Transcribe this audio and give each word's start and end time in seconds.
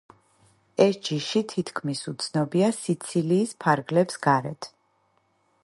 ეს 0.85 0.95
ჯიში 1.07 1.41
თითქმის 1.51 2.01
უცნობია 2.13 2.71
სიცილიის 2.79 3.55
ფარგლებს 3.65 4.21
გარეთ. 4.25 4.69